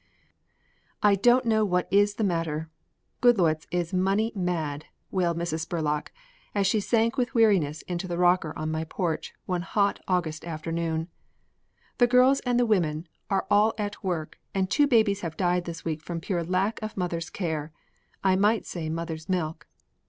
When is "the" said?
2.15-2.23, 8.07-8.17, 11.99-12.07, 12.59-12.65